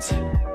nights. 0.00 0.49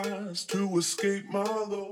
To 0.00 0.78
escape 0.78 1.24
my 1.30 1.42
lows. 1.42 1.91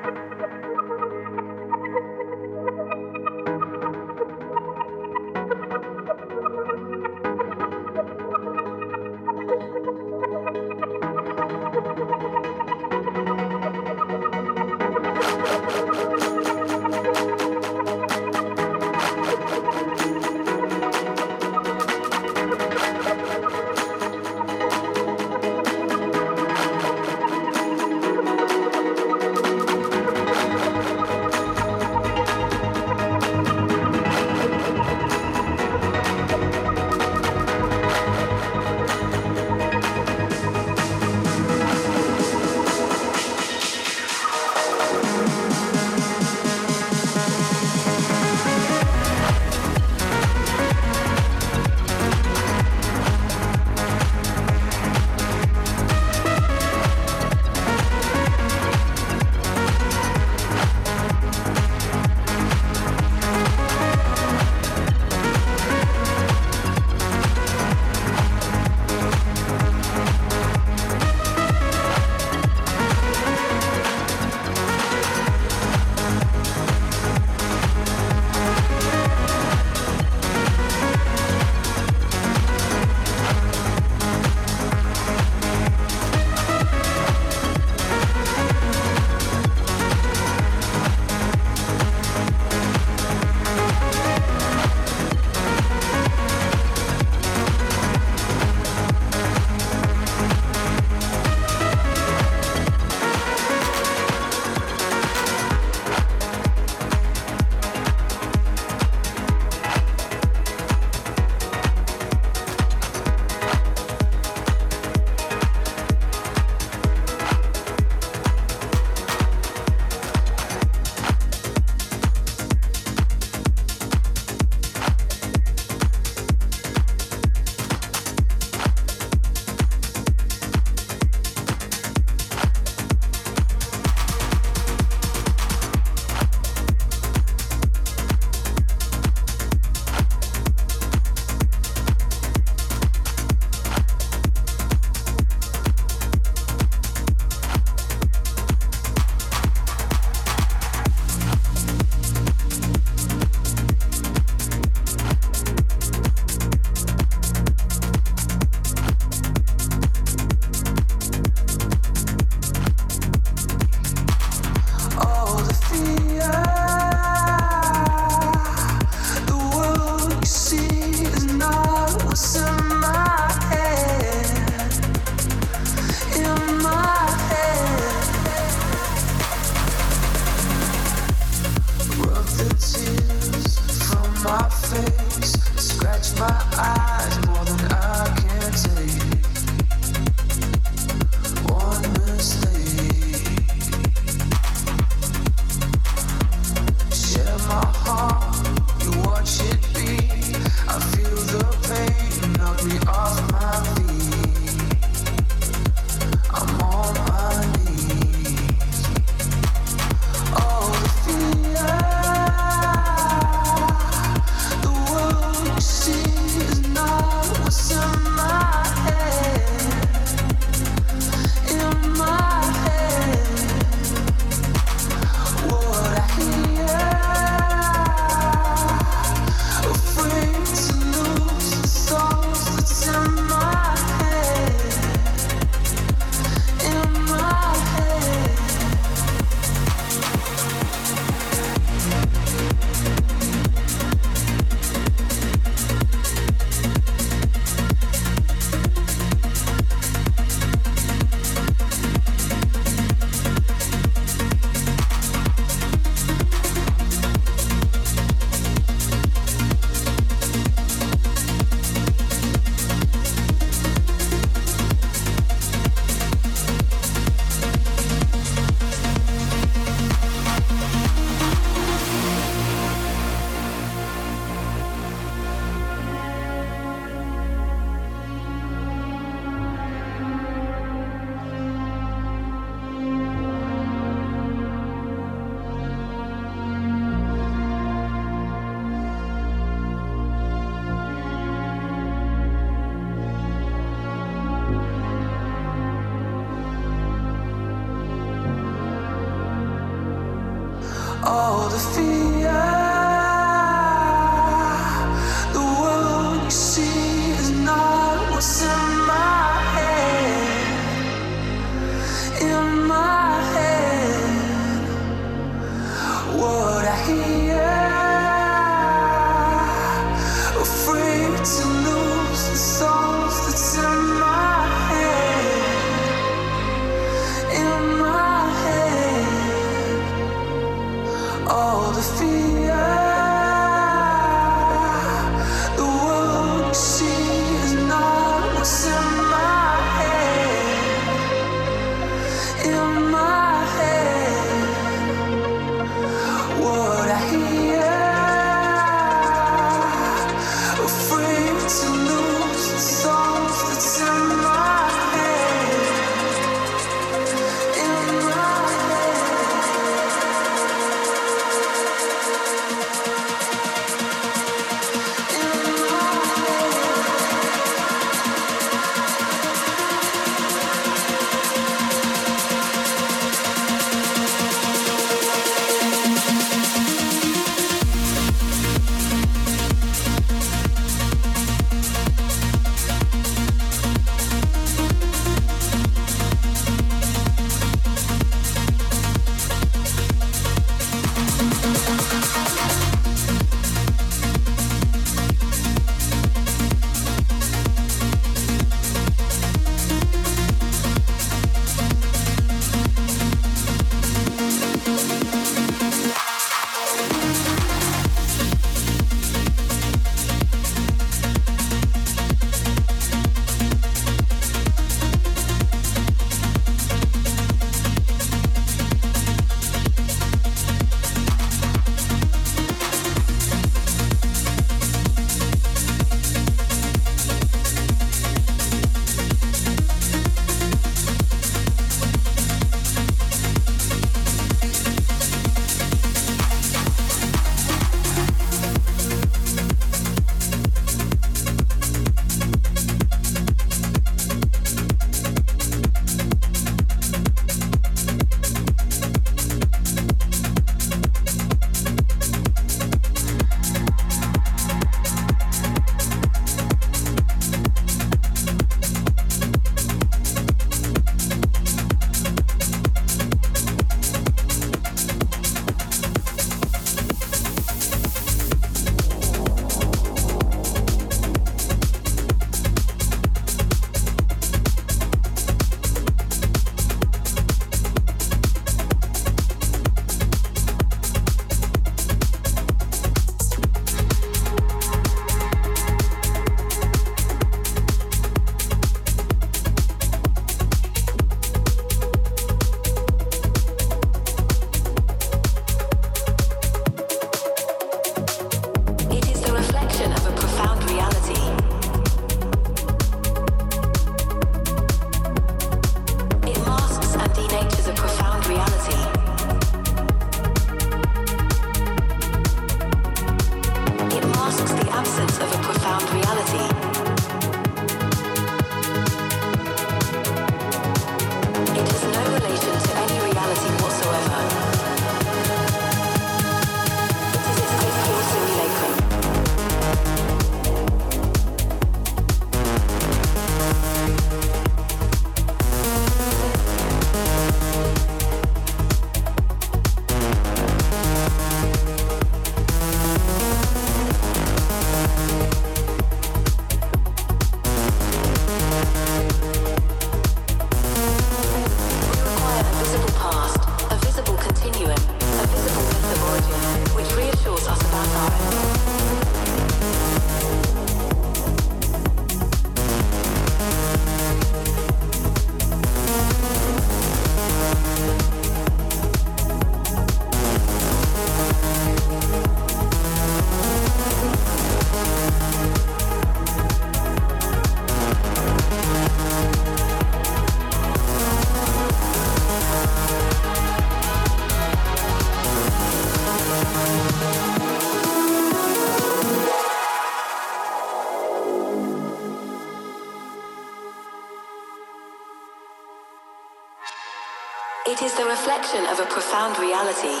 Reflection 598.08 598.64
of 598.72 598.80
a 598.80 598.86
profound 598.86 599.38
reality. 599.38 600.00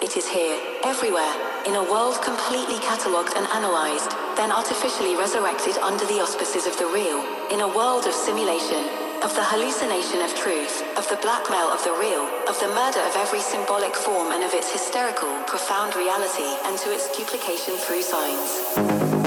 It 0.00 0.16
is 0.16 0.26
here, 0.26 0.56
everywhere, 0.84 1.36
in 1.68 1.74
a 1.76 1.84
world 1.84 2.16
completely 2.24 2.80
catalogued 2.80 3.36
and 3.36 3.44
analyzed, 3.52 4.08
then 4.40 4.50
artificially 4.50 5.16
resurrected 5.16 5.76
under 5.84 6.06
the 6.06 6.24
auspices 6.24 6.66
of 6.66 6.78
the 6.78 6.86
real, 6.86 7.20
in 7.52 7.60
a 7.60 7.68
world 7.68 8.06
of 8.06 8.14
simulation, 8.14 8.88
of 9.20 9.36
the 9.36 9.44
hallucination 9.44 10.22
of 10.24 10.32
truth, 10.34 10.80
of 10.96 11.04
the 11.12 11.20
blackmail 11.20 11.68
of 11.68 11.84
the 11.84 11.92
real, 12.00 12.24
of 12.48 12.56
the 12.60 12.72
murder 12.72 13.04
of 13.04 13.12
every 13.20 13.40
symbolic 13.40 13.94
form 13.94 14.32
and 14.32 14.42
of 14.42 14.54
its 14.54 14.72
hysterical, 14.72 15.28
profound 15.44 15.94
reality, 15.94 16.48
and 16.64 16.78
to 16.78 16.88
its 16.88 17.12
duplication 17.12 17.76
through 17.76 18.00
signs. 18.00 19.25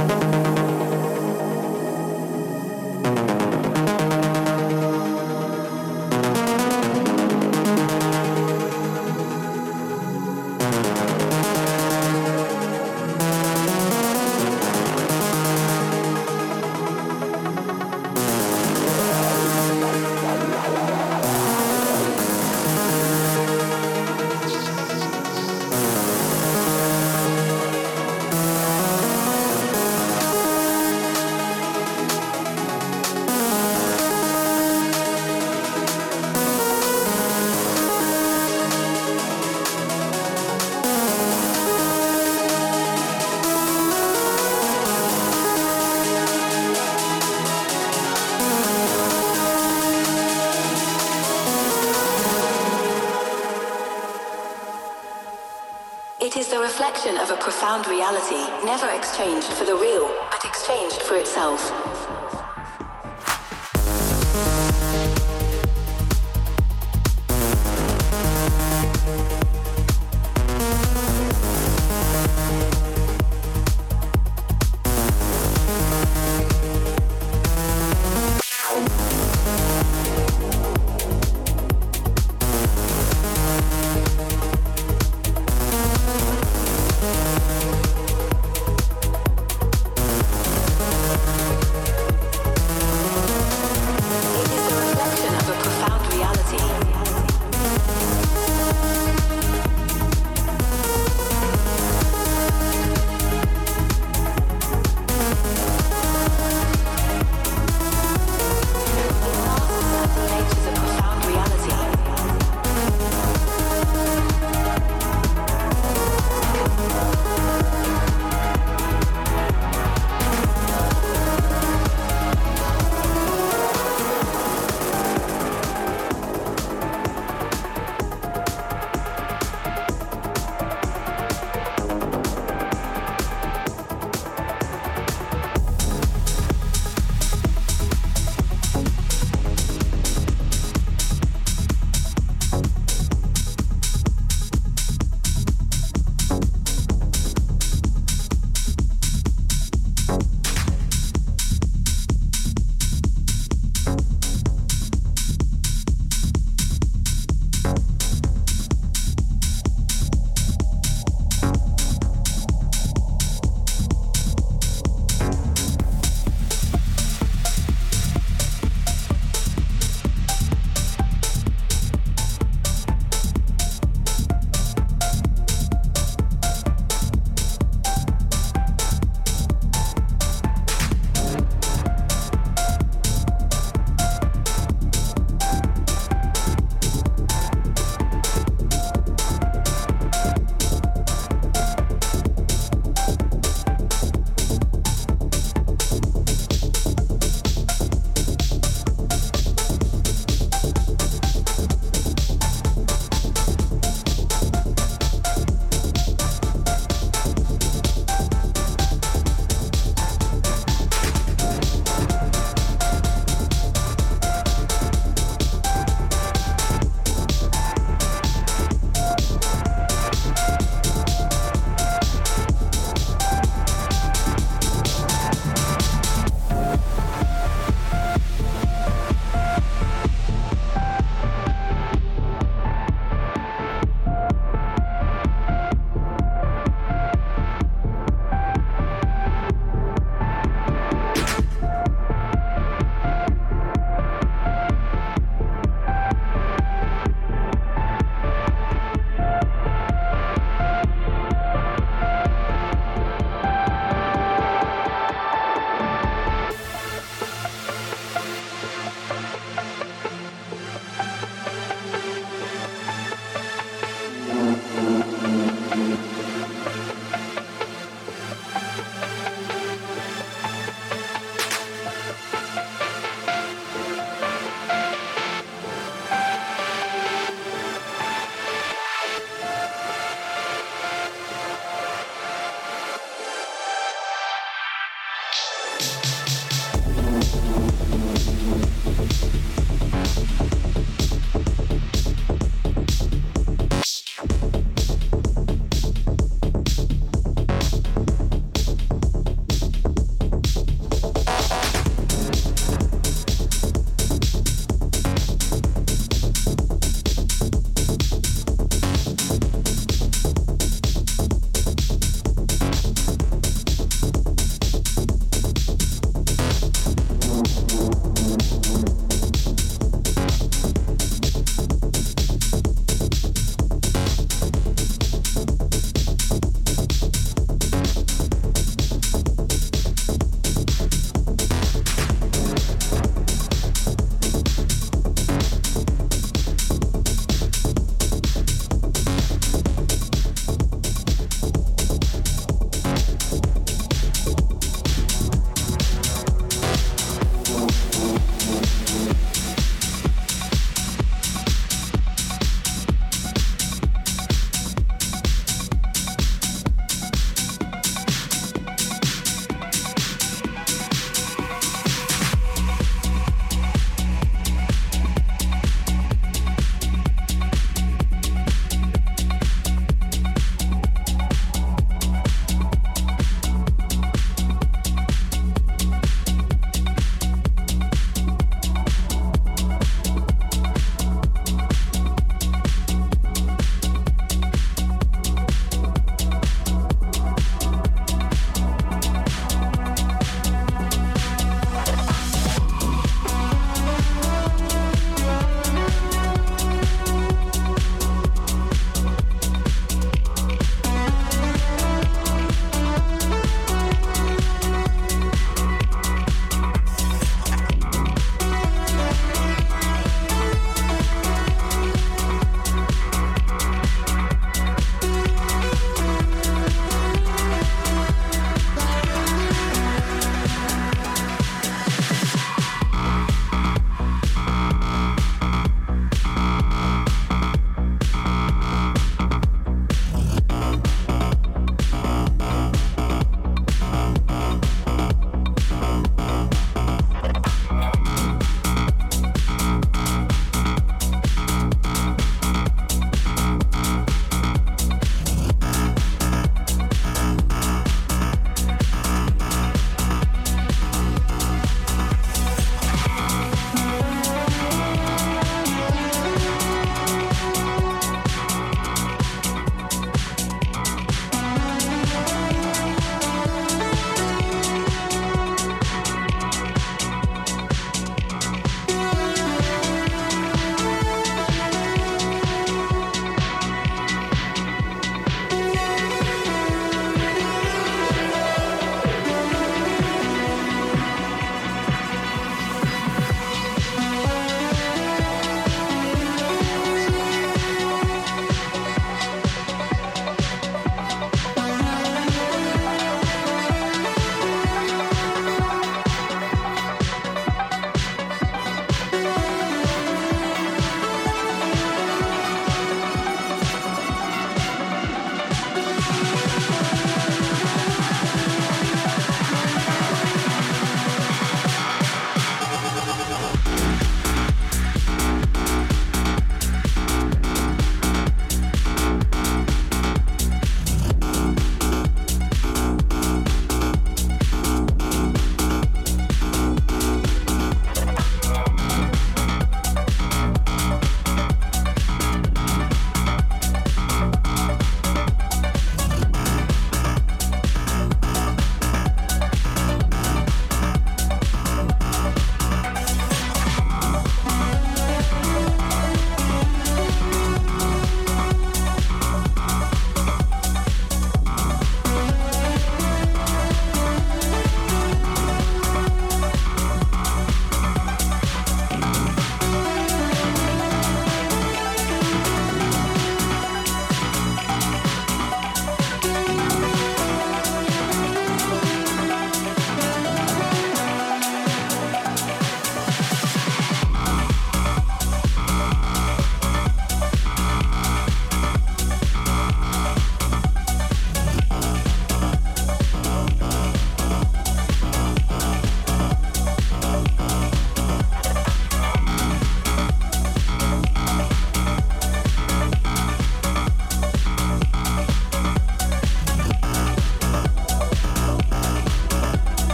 Reflection 56.90 57.22
of 57.22 57.30
a 57.30 57.40
profound 57.40 57.88
reality, 57.88 58.42
never 58.66 58.90
exchanged 58.90 59.46
for 59.54 59.64
the 59.64 59.76
real, 59.76 60.08
but 60.32 60.44
exchanged 60.44 61.04
for 61.04 61.18
itself. 61.18 61.89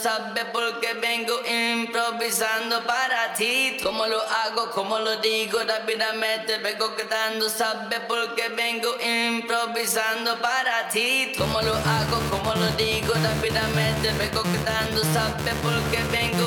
Quedando, 0.00 0.02
sabe 0.02 0.44
porque 0.52 0.94
vengo 0.94 1.34
improvisando 1.46 2.84
para 2.86 3.32
ti. 3.34 3.76
Cómo 3.82 4.06
lo 4.06 4.20
hago, 4.20 4.70
cómo 4.70 4.98
lo 4.98 5.16
digo 5.16 5.58
rápidamente, 5.66 6.58
vengo 6.58 6.94
quedando, 6.96 7.48
sabe 7.48 8.00
porque 8.08 8.48
vengo 8.48 8.96
improvisando 9.00 10.38
para 10.40 10.88
ti. 10.88 11.32
Cómo 11.36 11.60
lo 11.62 11.74
hago, 11.74 12.20
cómo 12.30 12.54
lo 12.54 12.68
digo 12.76 13.12
rápidamente, 13.14 14.12
vengo 14.18 14.42
quedando, 14.42 15.02
sabe 15.12 15.52
porque 15.62 15.98
vengo 16.10 16.46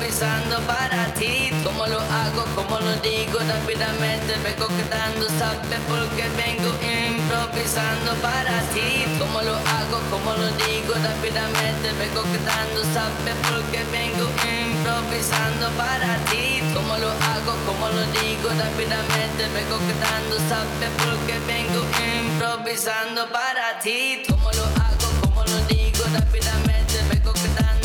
improvisando 0.00 0.56
para 0.66 1.12
ti. 1.14 1.50
Cómo 1.62 1.86
lo 1.86 2.00
hago, 2.00 2.44
cómo 2.54 2.80
lo 2.80 2.92
digo 3.02 3.38
rápidamente, 3.38 4.32
vengo 4.42 4.66
quedando, 4.68 5.28
sabe 5.38 5.76
porque 5.88 6.24
vengo 6.40 6.72
improvisando 6.80 8.14
para 8.22 8.60
ti. 8.72 9.04
Cómo 9.18 9.42
lo 9.42 9.54
hago, 9.56 10.00
cómo 10.10 10.32
lo 10.32 10.48
digo 10.64 10.94
rápidamente, 10.94 11.92
vengo 12.00 12.22
quedando, 12.32 12.80
sabe 12.96 13.32
porque 13.48 13.84
vengo 13.92 14.26
improvisando 14.40 15.68
para 15.76 16.16
ti. 16.30 16.62
Cómo 16.74 16.96
lo 16.96 17.10
hago, 17.10 17.52
cómo 17.66 17.88
lo 17.88 18.02
digo 18.20 18.48
rápidamente, 18.56 19.48
vengo 19.52 19.76
quedando, 19.84 20.36
sabe 20.48 20.88
porque 21.04 21.38
vengo 21.46 21.84
improvisando 22.24 23.28
para 23.30 23.78
ti. 23.80 24.22
Cómo 24.28 24.50
lo 24.52 24.64
hago, 24.64 25.08
cómo 25.20 25.44
lo 25.44 25.58
digo 25.68 26.04
rápidamente, 26.14 26.96
vengo 27.10 27.32
quedando, 27.34 27.79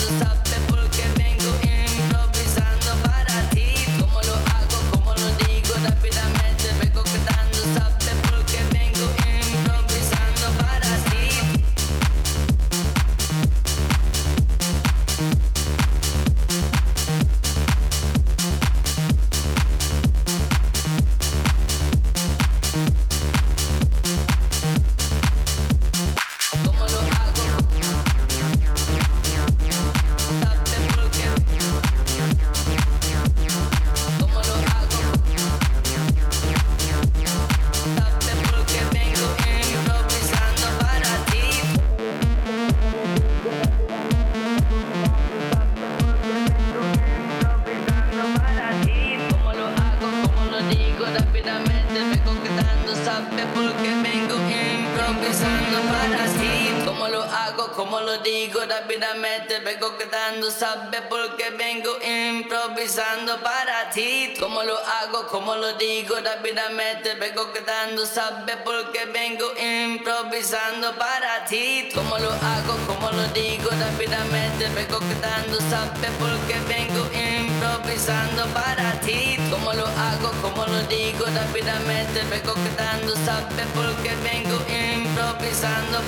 quedando, 60.56 60.60
¿sabe 60.60 61.02
por 61.10 61.36
qué 61.36 61.50
vengo 61.52 61.92
improvisando 62.02 63.38
para 63.42 63.90
ti? 63.92 64.34
¿Cómo 64.40 64.64
lo 64.64 64.78
hago? 64.78 65.28
¿Cómo 65.28 65.56
lo 65.56 65.74
digo? 65.74 66.16
Rápidamente 66.24 67.16
vengo 67.16 67.52
quedando, 67.52 68.06
¿sabe 68.06 68.58
por 68.64 68.92
qué 68.92 69.06
vengo 69.06 69.46
improvisando 69.58 70.94
para 70.96 71.46
ti? 71.46 71.90
¿Cómo 71.94 72.18
lo 72.18 72.32
hago? 72.32 72.78
¿Cómo 72.88 73.12
lo 73.12 73.28
digo? 73.34 73.70
Rápidamente 73.72 74.68
vengo 74.70 75.00
quedando, 75.00 75.60
¿sabe 75.70 76.10
por 76.20 76.36
qué 76.48 76.60
vengo 76.68 77.06
improvisando 77.14 78.46
para 78.54 79.00
ti? 79.02 79.38
¿Cómo 79.50 79.74
lo 79.74 79.86
hago? 79.86 80.32
¿Cómo 80.42 80.66
lo 80.66 80.82
digo? 80.84 81.26
Rápidamente 81.26 82.24
vengo 82.30 82.54
quedando, 82.54 83.14
¿sabe 83.26 83.64
por 83.74 83.94
qué 84.04 84.16
vengo 84.24 84.56
improvisando 84.56 84.95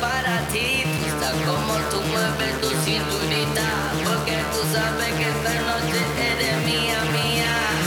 para 0.01 0.39
ti? 0.51 0.83
Está 1.07 1.31
como 1.45 1.73
tú 1.89 2.01
mueves 2.01 2.61
tu 2.61 2.69
cinturita, 2.83 3.67
porque 4.03 4.37
tú 4.51 4.61
sabes 4.73 5.13
que 5.17 5.29
esta 5.29 5.53
noche 5.67 5.99
eres 6.29 6.65
mía, 6.65 6.99
mía. 7.13 7.86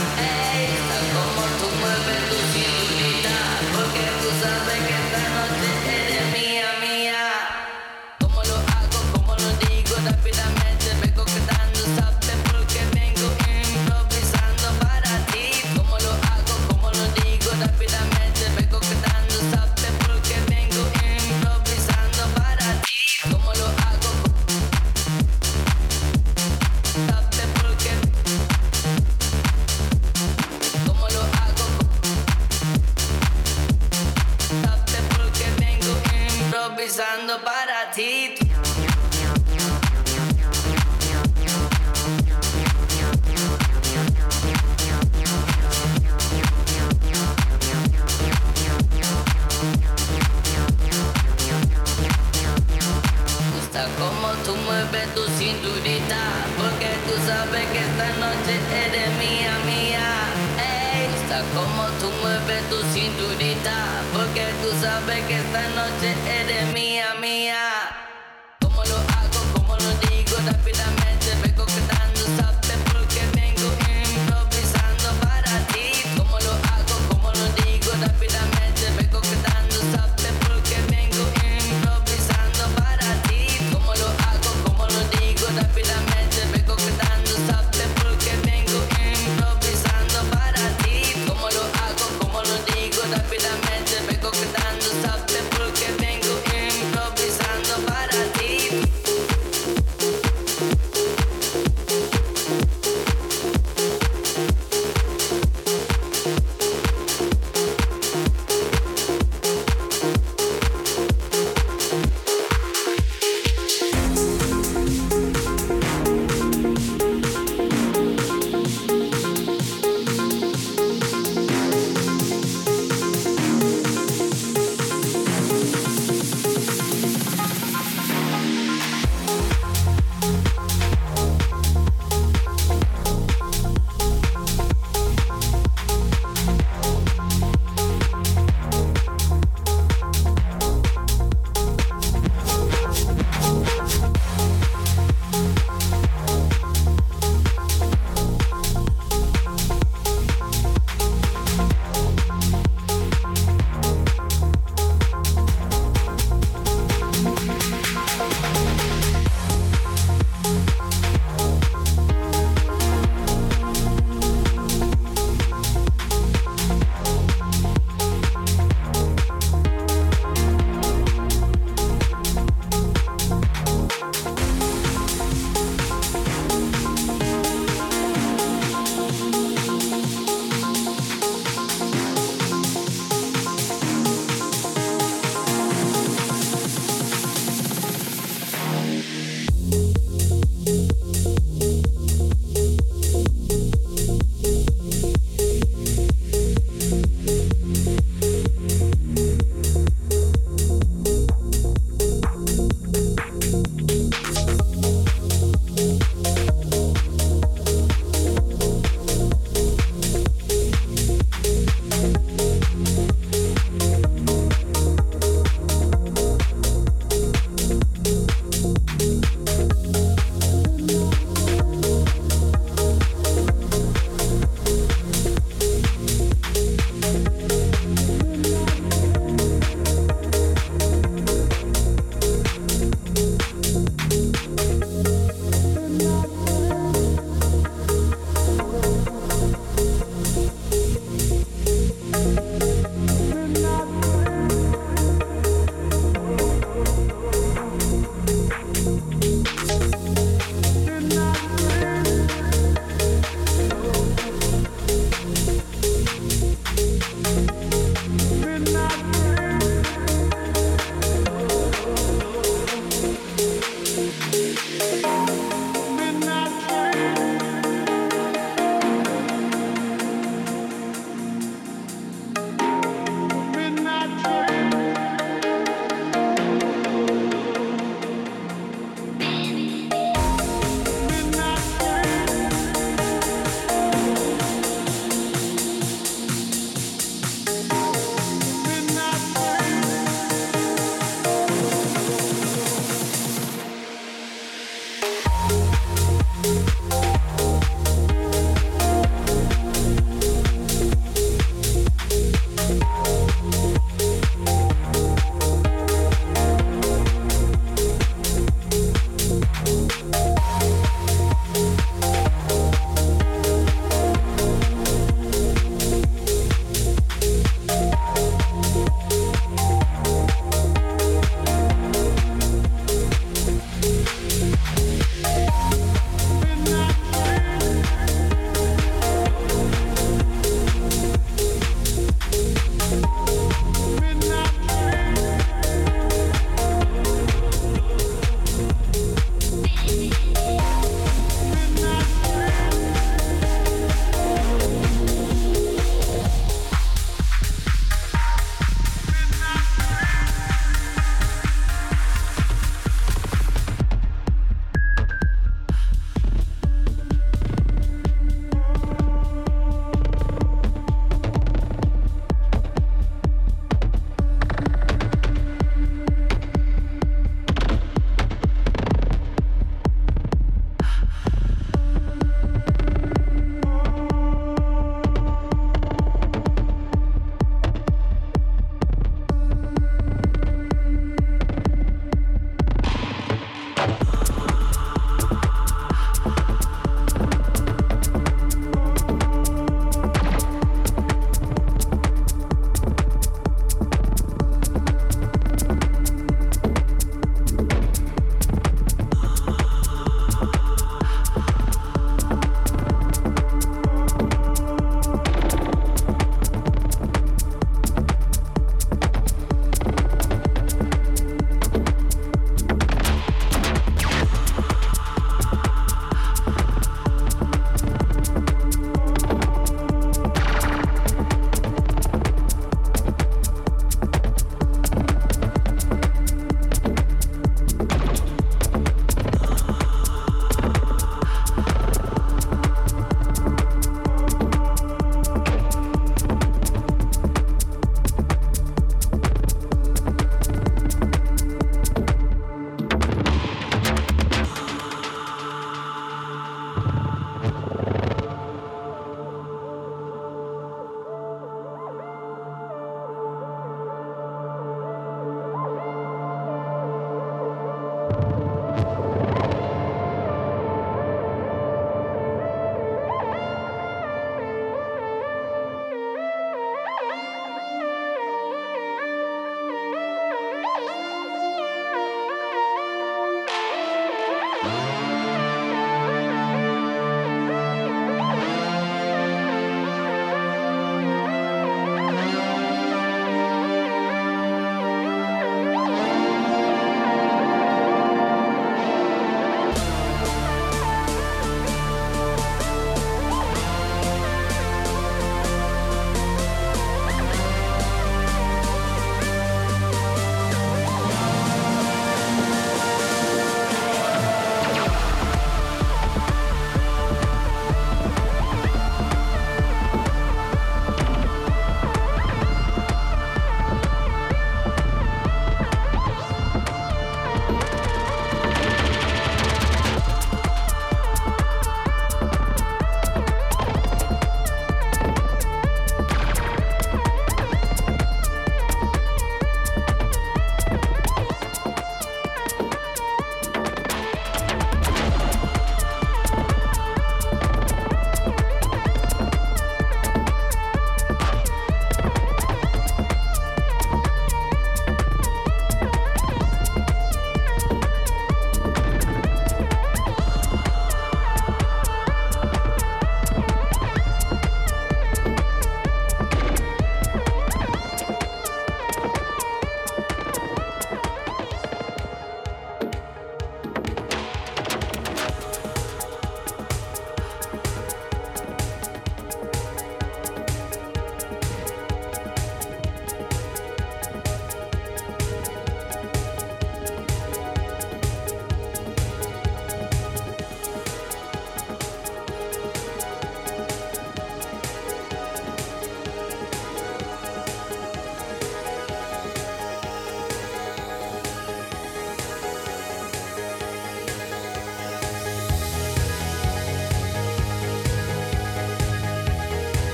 Sabes 64.80 65.22
que 65.26 65.36
esta 65.36 65.68
noche 65.68 66.14
eres 66.40 66.72
mía, 66.72 67.14
mía 67.20 68.09